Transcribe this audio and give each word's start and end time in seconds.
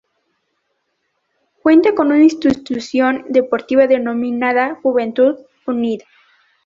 Cuenta 1.61 1.93
con 1.93 2.07
una 2.07 2.23
institución 2.23 3.23
deportiva 3.29 3.85
denominada 3.85 4.79
Juventud 4.81 5.37
Unida. 5.67 6.05